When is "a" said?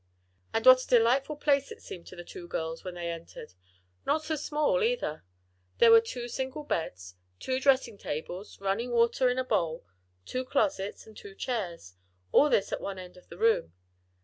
0.83-0.87, 9.37-9.43